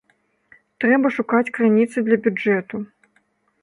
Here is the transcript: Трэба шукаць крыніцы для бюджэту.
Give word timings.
Трэба 0.85 1.07
шукаць 1.19 1.53
крыніцы 1.59 1.97
для 2.11 2.17
бюджэту. 2.25 2.87